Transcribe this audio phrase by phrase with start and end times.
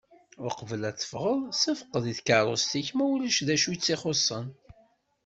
[0.47, 4.47] Uqbel ad tefɣeḍ sefqed i tkerrust-ik ma ulac d acu i tt-ixuṣṣen.